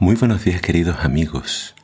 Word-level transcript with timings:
Muy 0.00 0.14
buenos 0.14 0.44
días 0.44 0.60
queridos 0.60 0.98
amigos. 1.00 1.74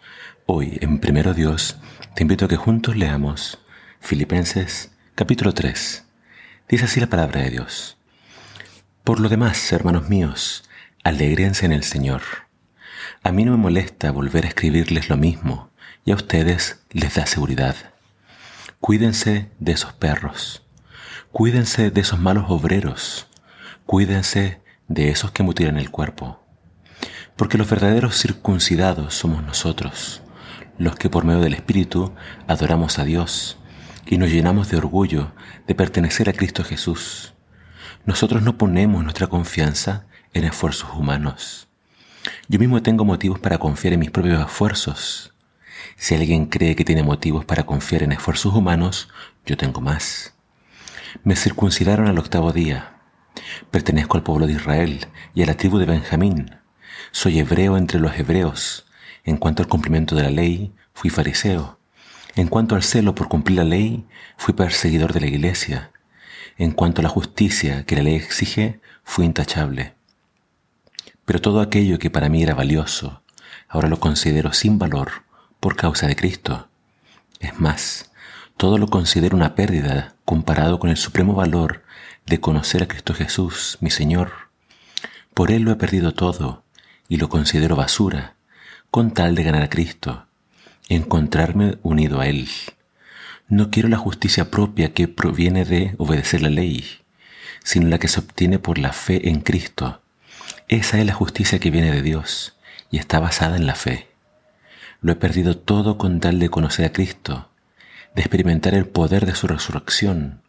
Hoy 0.46 0.78
en 0.82 1.00
Primero 1.00 1.34
Dios 1.34 1.78
te 2.14 2.22
invito 2.22 2.44
a 2.44 2.48
que 2.48 2.54
juntos 2.54 2.94
leamos 2.94 3.58
Filipenses 3.98 4.92
capítulo 5.16 5.52
3. 5.52 6.04
Dice 6.68 6.84
así 6.84 7.00
la 7.00 7.08
palabra 7.08 7.40
de 7.40 7.50
Dios. 7.50 7.98
Por 9.02 9.18
lo 9.18 9.28
demás, 9.28 9.72
hermanos 9.72 10.08
míos, 10.08 10.62
alegrense 11.02 11.66
en 11.66 11.72
el 11.72 11.82
Señor. 11.82 12.22
A 13.24 13.32
mí 13.32 13.44
no 13.44 13.50
me 13.50 13.58
molesta 13.58 14.12
volver 14.12 14.44
a 14.44 14.48
escribirles 14.48 15.10
lo 15.10 15.16
mismo 15.16 15.70
y 16.04 16.12
a 16.12 16.14
ustedes 16.14 16.84
les 16.92 17.16
da 17.16 17.26
seguridad. 17.26 17.74
Cuídense 18.78 19.50
de 19.58 19.72
esos 19.72 19.92
perros. 19.92 20.64
Cuídense 21.32 21.90
de 21.90 22.00
esos 22.00 22.20
malos 22.20 22.44
obreros. 22.46 23.26
Cuídense 23.86 24.60
de 24.86 25.08
esos 25.08 25.32
que 25.32 25.42
mutilan 25.42 25.78
el 25.78 25.90
cuerpo 25.90 26.43
porque 27.36 27.58
los 27.58 27.68
verdaderos 27.68 28.16
circuncidados 28.20 29.14
somos 29.14 29.42
nosotros, 29.42 30.22
los 30.78 30.96
que 30.96 31.10
por 31.10 31.24
medio 31.24 31.40
del 31.40 31.54
Espíritu 31.54 32.12
adoramos 32.46 32.98
a 32.98 33.04
Dios 33.04 33.58
y 34.06 34.18
nos 34.18 34.30
llenamos 34.30 34.70
de 34.70 34.76
orgullo 34.76 35.32
de 35.66 35.74
pertenecer 35.74 36.28
a 36.28 36.32
Cristo 36.32 36.62
Jesús. 36.64 37.34
Nosotros 38.06 38.42
no 38.42 38.58
ponemos 38.58 39.02
nuestra 39.02 39.26
confianza 39.26 40.06
en 40.32 40.44
esfuerzos 40.44 40.90
humanos. 40.94 41.68
Yo 42.48 42.58
mismo 42.58 42.82
tengo 42.82 43.04
motivos 43.04 43.38
para 43.38 43.58
confiar 43.58 43.94
en 43.94 44.00
mis 44.00 44.10
propios 44.10 44.40
esfuerzos. 44.40 45.32
Si 45.96 46.14
alguien 46.14 46.46
cree 46.46 46.76
que 46.76 46.84
tiene 46.84 47.02
motivos 47.02 47.44
para 47.44 47.64
confiar 47.64 48.02
en 48.02 48.12
esfuerzos 48.12 48.54
humanos, 48.54 49.08
yo 49.46 49.56
tengo 49.56 49.80
más. 49.80 50.34
Me 51.22 51.36
circuncidaron 51.36 52.06
al 52.08 52.18
octavo 52.18 52.52
día. 52.52 53.00
Pertenezco 53.70 54.16
al 54.16 54.22
pueblo 54.22 54.46
de 54.46 54.54
Israel 54.54 55.06
y 55.34 55.42
a 55.42 55.46
la 55.46 55.56
tribu 55.56 55.78
de 55.78 55.86
Benjamín. 55.86 56.63
Soy 57.12 57.38
hebreo 57.38 57.76
entre 57.76 58.00
los 58.00 58.18
hebreos. 58.18 58.86
En 59.24 59.36
cuanto 59.36 59.62
al 59.62 59.68
cumplimiento 59.68 60.14
de 60.16 60.22
la 60.24 60.30
ley, 60.30 60.72
fui 60.92 61.10
fariseo. 61.10 61.78
En 62.36 62.48
cuanto 62.48 62.74
al 62.74 62.82
celo 62.82 63.14
por 63.14 63.28
cumplir 63.28 63.58
la 63.58 63.64
ley, 63.64 64.06
fui 64.36 64.54
perseguidor 64.54 65.12
de 65.12 65.20
la 65.20 65.28
iglesia. 65.28 65.92
En 66.58 66.72
cuanto 66.72 67.00
a 67.00 67.04
la 67.04 67.08
justicia 67.08 67.84
que 67.84 67.96
la 67.96 68.02
ley 68.02 68.16
exige, 68.16 68.80
fui 69.04 69.24
intachable. 69.24 69.94
Pero 71.24 71.40
todo 71.40 71.60
aquello 71.60 71.98
que 71.98 72.10
para 72.10 72.28
mí 72.28 72.42
era 72.42 72.54
valioso, 72.54 73.22
ahora 73.68 73.88
lo 73.88 74.00
considero 74.00 74.52
sin 74.52 74.78
valor 74.78 75.24
por 75.60 75.76
causa 75.76 76.06
de 76.06 76.16
Cristo. 76.16 76.68
Es 77.40 77.58
más, 77.60 78.10
todo 78.56 78.78
lo 78.78 78.88
considero 78.88 79.36
una 79.36 79.54
pérdida 79.54 80.16
comparado 80.24 80.78
con 80.78 80.90
el 80.90 80.96
supremo 80.96 81.34
valor 81.34 81.84
de 82.26 82.40
conocer 82.40 82.82
a 82.82 82.88
Cristo 82.88 83.14
Jesús, 83.14 83.78
mi 83.80 83.90
Señor. 83.90 84.32
Por 85.34 85.50
Él 85.50 85.62
lo 85.62 85.72
he 85.72 85.76
perdido 85.76 86.12
todo 86.12 86.63
y 87.08 87.16
lo 87.16 87.28
considero 87.28 87.76
basura, 87.76 88.34
con 88.90 89.12
tal 89.12 89.34
de 89.34 89.42
ganar 89.42 89.62
a 89.62 89.70
Cristo, 89.70 90.26
encontrarme 90.88 91.78
unido 91.82 92.20
a 92.20 92.26
Él. 92.26 92.48
No 93.48 93.70
quiero 93.70 93.88
la 93.88 93.98
justicia 93.98 94.50
propia 94.50 94.94
que 94.94 95.08
proviene 95.08 95.64
de 95.64 95.94
obedecer 95.98 96.42
la 96.42 96.50
ley, 96.50 96.84
sino 97.62 97.88
la 97.88 97.98
que 97.98 98.08
se 98.08 98.20
obtiene 98.20 98.58
por 98.58 98.78
la 98.78 98.92
fe 98.92 99.28
en 99.28 99.40
Cristo. 99.40 100.02
Esa 100.68 100.98
es 100.98 101.06
la 101.06 101.12
justicia 101.12 101.58
que 101.58 101.70
viene 101.70 101.90
de 101.90 102.02
Dios 102.02 102.56
y 102.90 102.98
está 102.98 103.20
basada 103.20 103.56
en 103.56 103.66
la 103.66 103.74
fe. 103.74 104.08
Lo 105.00 105.12
he 105.12 105.16
perdido 105.16 105.58
todo 105.58 105.98
con 105.98 106.20
tal 106.20 106.38
de 106.38 106.48
conocer 106.48 106.86
a 106.86 106.92
Cristo, 106.92 107.50
de 108.14 108.22
experimentar 108.22 108.74
el 108.74 108.86
poder 108.86 109.26
de 109.26 109.34
su 109.34 109.46
resurrección, 109.46 110.40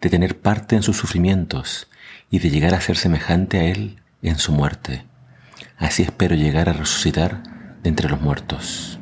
de 0.00 0.10
tener 0.10 0.40
parte 0.40 0.74
en 0.74 0.82
sus 0.82 0.96
sufrimientos 0.96 1.88
y 2.30 2.38
de 2.38 2.50
llegar 2.50 2.74
a 2.74 2.80
ser 2.80 2.96
semejante 2.96 3.58
a 3.60 3.64
Él 3.64 4.00
en 4.22 4.38
su 4.38 4.52
muerte. 4.52 5.04
Así 5.82 6.04
espero 6.04 6.36
llegar 6.36 6.68
a 6.68 6.72
resucitar 6.72 7.42
de 7.82 7.88
entre 7.88 8.08
los 8.08 8.20
muertos. 8.20 9.00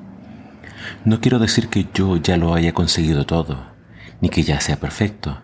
No 1.05 1.21
quiero 1.21 1.39
decir 1.39 1.69
que 1.69 1.87
yo 1.93 2.17
ya 2.17 2.39
lo 2.39 2.55
haya 2.55 2.73
conseguido 2.73 3.27
todo, 3.27 3.67
ni 4.23 4.31
que 4.31 4.43
ya 4.43 4.63
sea 4.63 4.81
perfecto, 4.81 5.43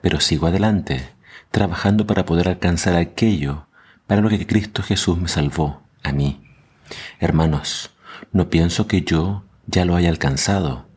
pero 0.00 0.18
sigo 0.18 0.46
adelante, 0.46 1.10
trabajando 1.50 2.06
para 2.06 2.24
poder 2.24 2.48
alcanzar 2.48 2.96
aquello 2.96 3.66
para 4.06 4.22
lo 4.22 4.30
que 4.30 4.46
Cristo 4.46 4.82
Jesús 4.82 5.18
me 5.18 5.28
salvó 5.28 5.82
a 6.02 6.12
mí. 6.12 6.42
Hermanos, 7.20 7.90
no 8.32 8.48
pienso 8.48 8.86
que 8.86 9.02
yo 9.02 9.44
ya 9.66 9.84
lo 9.84 9.94
haya 9.94 10.08
alcanzado. 10.08 10.88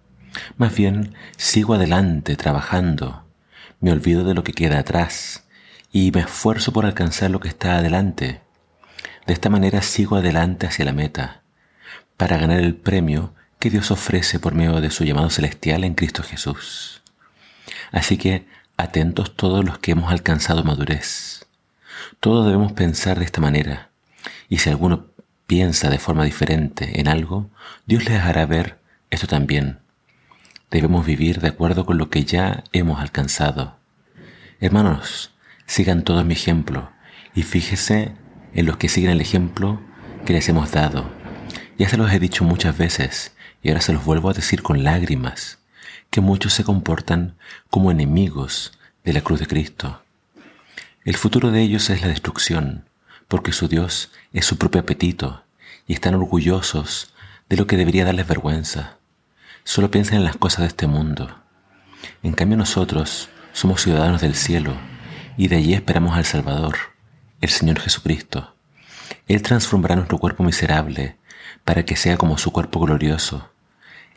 Más 0.55 0.73
bien, 0.73 1.15
sigo 1.35 1.73
adelante 1.73 2.37
trabajando. 2.37 3.25
Me 3.81 3.91
olvido 3.91 4.23
de 4.23 4.35
lo 4.35 4.43
que 4.45 4.53
queda 4.53 4.79
atrás 4.79 5.43
y 5.91 6.11
me 6.11 6.21
esfuerzo 6.21 6.71
por 6.71 6.85
alcanzar 6.85 7.29
lo 7.29 7.41
que 7.41 7.49
está 7.49 7.77
adelante. 7.77 8.44
De 9.25 9.33
esta 9.33 9.49
manera 9.49 9.81
sigo 9.81 10.17
adelante 10.17 10.67
hacia 10.67 10.85
la 10.85 10.93
meta, 10.93 11.41
para 12.17 12.37
ganar 12.37 12.59
el 12.59 12.75
premio 12.75 13.33
que 13.59 13.69
Dios 13.69 13.89
ofrece 13.89 14.39
por 14.39 14.53
medio 14.53 14.81
de 14.81 14.91
su 14.91 15.03
llamado 15.03 15.29
celestial 15.29 15.83
en 15.83 15.95
Cristo 15.95 16.21
Jesús. 16.21 17.01
Así 17.91 18.17
que 18.17 18.45
atentos 18.77 19.35
todos 19.35 19.65
los 19.65 19.79
que 19.79 19.91
hemos 19.91 20.11
alcanzado 20.11 20.63
madurez. 20.63 21.47
Todos 22.19 22.45
debemos 22.45 22.73
pensar 22.73 23.17
de 23.17 23.25
esta 23.25 23.41
manera, 23.41 23.89
y 24.49 24.59
si 24.59 24.69
alguno 24.69 25.07
piensa 25.47 25.89
de 25.89 25.97
forma 25.97 26.23
diferente 26.23 26.99
en 26.99 27.07
algo, 27.07 27.49
Dios 27.85 28.05
les 28.05 28.21
hará 28.21 28.45
ver 28.45 28.79
esto 29.09 29.27
también. 29.27 29.79
Debemos 30.69 31.05
vivir 31.05 31.39
de 31.41 31.47
acuerdo 31.47 31.85
con 31.85 31.97
lo 31.97 32.09
que 32.09 32.25
ya 32.25 32.63
hemos 32.73 32.99
alcanzado. 32.99 33.77
Hermanos, 34.59 35.31
sigan 35.65 36.03
todos 36.03 36.25
mi 36.25 36.33
ejemplo 36.33 36.91
y 37.33 37.43
fíjese 37.43 38.13
en 38.55 38.65
los 38.65 38.77
que 38.77 38.89
siguen 38.89 39.11
el 39.11 39.21
ejemplo 39.21 39.79
que 40.25 40.33
les 40.33 40.49
hemos 40.49 40.71
dado. 40.71 41.09
Ya 41.77 41.89
se 41.89 41.97
los 41.97 42.11
he 42.11 42.19
dicho 42.19 42.43
muchas 42.43 42.77
veces 42.77 43.35
y 43.61 43.69
ahora 43.69 43.81
se 43.81 43.93
los 43.93 44.03
vuelvo 44.03 44.29
a 44.29 44.33
decir 44.33 44.63
con 44.63 44.83
lágrimas, 44.83 45.59
que 46.09 46.21
muchos 46.21 46.53
se 46.53 46.63
comportan 46.63 47.35
como 47.69 47.91
enemigos 47.91 48.79
de 49.03 49.13
la 49.13 49.21
cruz 49.21 49.39
de 49.39 49.47
Cristo. 49.47 50.01
El 51.03 51.17
futuro 51.17 51.51
de 51.51 51.61
ellos 51.61 51.89
es 51.89 52.01
la 52.01 52.07
destrucción, 52.07 52.85
porque 53.27 53.51
su 53.51 53.67
Dios 53.67 54.11
es 54.33 54.45
su 54.45 54.57
propio 54.57 54.81
apetito 54.81 55.43
y 55.85 55.93
están 55.93 56.15
orgullosos 56.15 57.13
de 57.49 57.57
lo 57.57 57.67
que 57.67 57.77
debería 57.77 58.05
darles 58.05 58.27
vergüenza. 58.27 58.97
Solo 59.63 59.91
piensan 59.91 60.17
en 60.17 60.23
las 60.23 60.37
cosas 60.37 60.61
de 60.61 60.67
este 60.67 60.87
mundo. 60.87 61.35
En 62.23 62.33
cambio 62.33 62.57
nosotros 62.57 63.29
somos 63.51 63.81
ciudadanos 63.81 64.21
del 64.21 64.35
cielo 64.35 64.73
y 65.37 65.49
de 65.49 65.57
allí 65.57 65.73
esperamos 65.73 66.15
al 66.15 66.25
Salvador 66.25 66.94
el 67.45 67.51
Señor 67.51 67.79
Jesucristo. 67.79 68.55
Él 69.27 69.41
transformará 69.41 69.95
nuestro 69.95 70.17
cuerpo 70.17 70.43
miserable 70.43 71.15
para 71.63 71.85
que 71.85 71.95
sea 71.95 72.17
como 72.17 72.37
su 72.37 72.51
cuerpo 72.51 72.79
glorioso. 72.79 73.49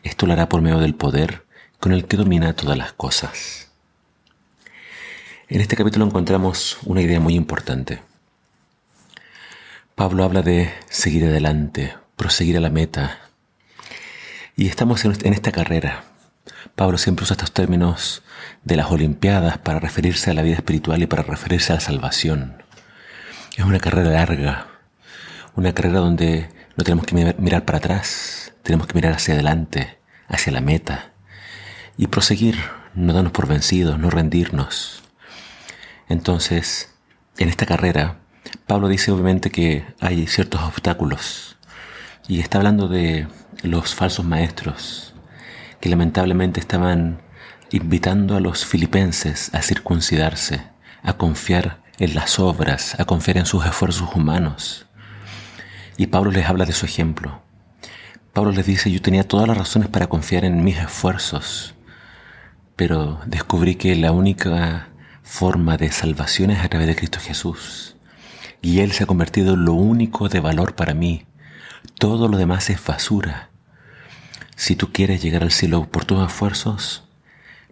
Esto 0.03 0.25
lo 0.25 0.33
hará 0.33 0.49
por 0.49 0.61
medio 0.61 0.79
del 0.79 0.95
poder 0.95 1.45
con 1.79 1.93
el 1.93 2.05
que 2.05 2.17
domina 2.17 2.55
todas 2.55 2.77
las 2.77 2.91
cosas. 2.93 3.71
En 5.47 5.61
este 5.61 5.75
capítulo 5.75 6.05
encontramos 6.05 6.79
una 6.83 7.01
idea 7.01 7.19
muy 7.19 7.35
importante. 7.35 8.01
Pablo 9.95 10.23
habla 10.23 10.41
de 10.41 10.73
seguir 10.89 11.25
adelante, 11.25 11.95
proseguir 12.15 12.57
a 12.57 12.61
la 12.61 12.69
meta. 12.69 13.19
Y 14.55 14.67
estamos 14.67 15.05
en 15.05 15.33
esta 15.33 15.51
carrera. 15.51 16.03
Pablo 16.75 16.97
siempre 16.97 17.23
usa 17.23 17.35
estos 17.35 17.51
términos 17.51 18.23
de 18.63 18.75
las 18.75 18.91
Olimpiadas 18.91 19.59
para 19.59 19.79
referirse 19.79 20.31
a 20.31 20.33
la 20.33 20.41
vida 20.41 20.55
espiritual 20.55 21.01
y 21.01 21.07
para 21.07 21.23
referirse 21.23 21.73
a 21.73 21.75
la 21.75 21.81
salvación. 21.81 22.68
Es 23.59 23.65
una 23.65 23.79
carrera 23.79 24.11
larga, 24.11 24.67
una 25.53 25.73
carrera 25.73 25.99
donde 25.99 26.47
no 26.77 26.85
tenemos 26.85 27.05
que 27.05 27.13
mirar 27.13 27.65
para 27.65 27.79
atrás, 27.79 28.53
tenemos 28.63 28.87
que 28.87 28.93
mirar 28.93 29.11
hacia 29.11 29.33
adelante, 29.33 29.99
hacia 30.29 30.53
la 30.53 30.61
meta. 30.61 31.11
Y 31.97 32.07
proseguir, 32.07 32.55
no 32.95 33.11
darnos 33.11 33.33
por 33.33 33.49
vencidos, 33.49 33.99
no 33.99 34.09
rendirnos. 34.09 35.03
Entonces, 36.07 36.95
en 37.37 37.49
esta 37.49 37.65
carrera, 37.65 38.19
Pablo 38.65 38.87
dice 38.87 39.11
obviamente 39.11 39.51
que 39.51 39.85
hay 39.99 40.25
ciertos 40.27 40.61
obstáculos. 40.61 41.57
Y 42.29 42.39
está 42.39 42.59
hablando 42.59 42.87
de 42.87 43.27
los 43.63 43.93
falsos 43.93 44.23
maestros 44.23 45.13
que 45.81 45.89
lamentablemente 45.89 46.61
estaban 46.61 47.21
invitando 47.71 48.37
a 48.37 48.39
los 48.39 48.65
filipenses 48.65 49.53
a 49.53 49.61
circuncidarse, 49.61 50.61
a 51.03 51.17
confiar 51.17 51.88
en 51.99 52.15
las 52.15 52.39
obras, 52.39 52.97
a 52.99 53.05
confiar 53.05 53.37
en 53.37 53.45
sus 53.45 53.65
esfuerzos 53.65 54.15
humanos. 54.15 54.87
Y 55.97 56.07
Pablo 56.07 56.31
les 56.31 56.47
habla 56.47 56.65
de 56.65 56.71
su 56.71 56.85
ejemplo. 56.85 57.41
Pablo 58.31 58.51
les 58.51 58.65
dice, 58.65 58.89
yo 58.89 59.01
tenía 59.01 59.27
todas 59.27 59.47
las 59.47 59.57
razones 59.57 59.89
para 59.89 60.07
confiar 60.07 60.45
en 60.45 60.63
mis 60.63 60.77
esfuerzos, 60.77 61.75
pero 62.77 63.19
descubrí 63.25 63.75
que 63.75 63.95
la 63.95 64.13
única 64.13 64.89
forma 65.23 65.75
de 65.75 65.91
salvación 65.91 66.51
es 66.51 66.63
a 66.63 66.69
través 66.69 66.87
de 66.87 66.95
Cristo 66.95 67.19
Jesús. 67.19 67.97
Y 68.61 68.79
Él 68.79 68.93
se 68.93 69.03
ha 69.03 69.07
convertido 69.07 69.55
en 69.55 69.65
lo 69.65 69.73
único 69.73 70.29
de 70.29 70.39
valor 70.39 70.75
para 70.75 70.93
mí. 70.93 71.25
Todo 71.97 72.29
lo 72.29 72.37
demás 72.37 72.69
es 72.69 72.83
basura. 72.83 73.49
Si 74.55 74.75
tú 74.75 74.91
quieres 74.93 75.21
llegar 75.21 75.43
al 75.43 75.51
cielo 75.51 75.89
por 75.89 76.05
tus 76.05 76.25
esfuerzos, 76.25 77.03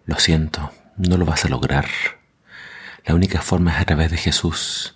lo 0.05 0.19
siento, 0.19 0.71
no 0.97 1.17
lo 1.17 1.25
vas 1.25 1.45
a 1.45 1.49
lograr. 1.49 1.85
La 3.07 3.15
única 3.15 3.41
forma 3.41 3.71
es 3.71 3.77
a 3.79 3.85
través 3.85 4.11
de 4.11 4.17
Jesús. 4.17 4.95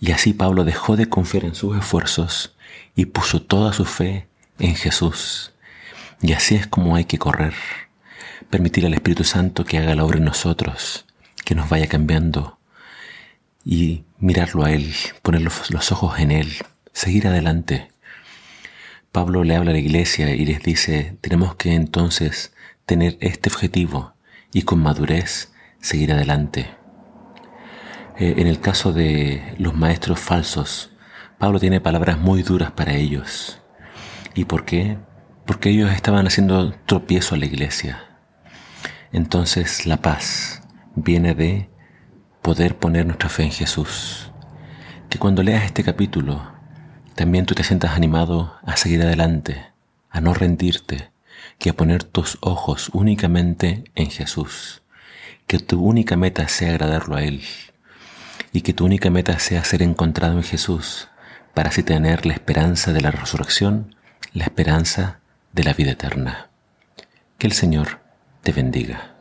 Y 0.00 0.10
así 0.10 0.32
Pablo 0.32 0.64
dejó 0.64 0.96
de 0.96 1.08
confiar 1.08 1.44
en 1.44 1.54
sus 1.54 1.78
esfuerzos 1.78 2.56
y 2.96 3.06
puso 3.06 3.40
toda 3.40 3.72
su 3.72 3.84
fe 3.84 4.26
en 4.58 4.74
Jesús. 4.74 5.52
Y 6.20 6.32
así 6.32 6.56
es 6.56 6.66
como 6.66 6.96
hay 6.96 7.04
que 7.04 7.18
correr. 7.18 7.54
Permitir 8.50 8.86
al 8.86 8.94
Espíritu 8.94 9.22
Santo 9.22 9.64
que 9.64 9.78
haga 9.78 9.94
la 9.94 10.04
obra 10.04 10.18
en 10.18 10.24
nosotros, 10.24 11.06
que 11.44 11.54
nos 11.54 11.68
vaya 11.68 11.86
cambiando 11.86 12.58
y 13.64 14.02
mirarlo 14.18 14.64
a 14.64 14.72
Él, 14.72 14.92
poner 15.22 15.42
los, 15.42 15.92
ojos 15.92 16.18
en 16.18 16.32
Él, 16.32 16.52
seguir 16.92 17.28
adelante. 17.28 17.88
Pablo 19.12 19.44
le 19.44 19.54
habla 19.54 19.70
a 19.70 19.74
la 19.74 19.80
iglesia 19.80 20.34
y 20.34 20.44
les 20.44 20.60
dice, 20.60 21.16
tenemos 21.20 21.54
que 21.54 21.74
entonces 21.74 22.52
tener 22.84 23.16
este 23.20 23.48
objetivo 23.48 24.14
y 24.52 24.62
con 24.62 24.80
madurez 24.80 25.52
seguir 25.80 26.12
adelante. 26.12 26.77
Eh, 28.18 28.34
en 28.38 28.48
el 28.48 28.58
caso 28.58 28.92
de 28.92 29.54
los 29.58 29.76
maestros 29.76 30.18
falsos, 30.18 30.90
Pablo 31.38 31.60
tiene 31.60 31.80
palabras 31.80 32.18
muy 32.18 32.42
duras 32.42 32.72
para 32.72 32.94
ellos. 32.94 33.60
¿Y 34.34 34.44
por 34.44 34.64
qué? 34.64 34.98
Porque 35.46 35.70
ellos 35.70 35.92
estaban 35.92 36.26
haciendo 36.26 36.72
tropiezo 36.84 37.36
a 37.36 37.38
la 37.38 37.46
iglesia. 37.46 38.02
Entonces 39.12 39.86
la 39.86 39.98
paz 39.98 40.62
viene 40.96 41.36
de 41.36 41.70
poder 42.42 42.76
poner 42.76 43.06
nuestra 43.06 43.28
fe 43.28 43.44
en 43.44 43.52
Jesús. 43.52 44.32
Que 45.08 45.20
cuando 45.20 45.44
leas 45.44 45.64
este 45.64 45.84
capítulo, 45.84 46.42
también 47.14 47.46
tú 47.46 47.54
te 47.54 47.62
sientas 47.62 47.92
animado 47.92 48.58
a 48.64 48.76
seguir 48.76 49.00
adelante, 49.00 49.64
a 50.10 50.20
no 50.20 50.34
rendirte, 50.34 51.12
que 51.60 51.70
a 51.70 51.76
poner 51.76 52.02
tus 52.02 52.36
ojos 52.40 52.90
únicamente 52.92 53.84
en 53.94 54.10
Jesús. 54.10 54.82
Que 55.46 55.60
tu 55.60 55.80
única 55.80 56.16
meta 56.16 56.48
sea 56.48 56.70
agradarlo 56.70 57.14
a 57.14 57.22
Él 57.22 57.42
y 58.52 58.62
que 58.62 58.72
tu 58.72 58.84
única 58.84 59.10
meta 59.10 59.38
sea 59.38 59.64
ser 59.64 59.82
encontrado 59.82 60.36
en 60.36 60.42
Jesús 60.42 61.08
para 61.54 61.70
así 61.70 61.82
tener 61.82 62.26
la 62.26 62.34
esperanza 62.34 62.92
de 62.92 63.00
la 63.00 63.10
resurrección, 63.10 63.94
la 64.32 64.44
esperanza 64.44 65.20
de 65.52 65.64
la 65.64 65.72
vida 65.72 65.92
eterna. 65.92 66.48
Que 67.36 67.46
el 67.46 67.52
Señor 67.52 68.00
te 68.42 68.52
bendiga. 68.52 69.17